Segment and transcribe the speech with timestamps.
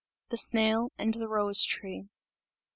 [0.29, 2.07] The Snail and the Rose Tree.